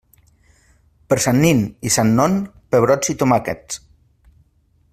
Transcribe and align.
Per 1.13 1.17
Sant 1.25 1.37
nin 1.43 1.61
i 1.89 1.91
Sant 1.97 2.09
Non, 2.21 2.39
pebrots 2.77 3.13
i 3.15 3.17
tomàquets. 3.21 3.79